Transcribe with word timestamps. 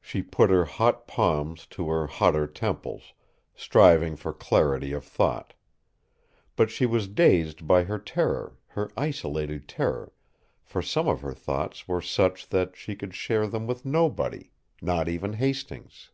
She 0.00 0.22
put 0.22 0.48
her 0.48 0.64
hot 0.64 1.06
palms 1.06 1.66
to 1.66 1.90
her 1.90 2.06
hotter 2.06 2.46
temples, 2.46 3.12
striving 3.54 4.16
for 4.16 4.32
clarity 4.32 4.92
of 4.92 5.04
thought. 5.04 5.52
But 6.56 6.70
she 6.70 6.86
was 6.86 7.08
dazed 7.08 7.66
by 7.66 7.84
her 7.84 7.98
terror 7.98 8.56
her 8.68 8.90
isolated 8.96 9.68
terror, 9.68 10.14
for 10.62 10.80
some 10.80 11.08
of 11.08 11.20
her 11.20 11.34
thoughts 11.34 11.86
were 11.86 12.00
such 12.00 12.48
that 12.48 12.74
she 12.74 12.96
could 12.96 13.12
share 13.14 13.46
them 13.46 13.66
with 13.66 13.84
nobody 13.84 14.50
not 14.80 15.10
even 15.10 15.34
Hastings. 15.34 16.08